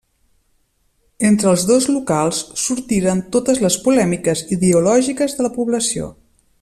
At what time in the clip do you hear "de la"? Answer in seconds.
5.43-5.53